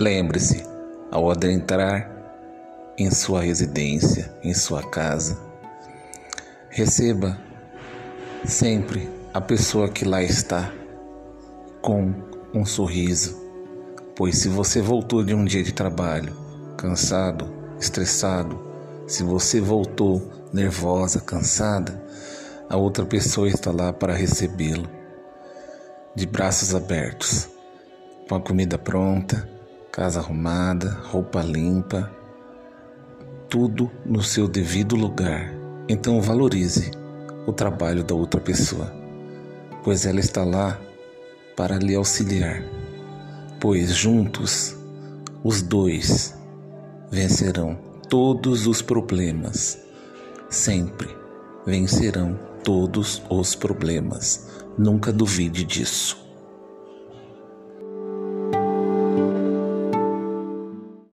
[0.00, 0.64] Lembre-se,
[1.10, 2.08] ao adentrar
[2.96, 5.36] em sua residência, em sua casa,
[6.70, 7.36] receba
[8.44, 10.72] sempre a pessoa que lá está
[11.82, 12.14] com
[12.54, 13.36] um sorriso,
[14.14, 16.32] pois se você voltou de um dia de trabalho
[16.76, 18.56] cansado, estressado,
[19.04, 22.00] se você voltou nervosa, cansada,
[22.70, 24.88] a outra pessoa está lá para recebê-lo,
[26.14, 27.48] de braços abertos,
[28.28, 29.57] com a comida pronta,
[29.98, 32.08] casa arrumada, roupa limpa,
[33.48, 35.52] tudo no seu devido lugar.
[35.88, 36.92] Então valorize
[37.48, 38.92] o trabalho da outra pessoa,
[39.82, 40.78] pois ela está lá
[41.56, 42.62] para lhe auxiliar,
[43.58, 44.76] pois juntos
[45.42, 46.32] os dois
[47.10, 47.76] vencerão
[48.08, 49.80] todos os problemas.
[50.48, 51.08] Sempre
[51.66, 54.48] vencerão todos os problemas.
[54.78, 56.27] Nunca duvide disso.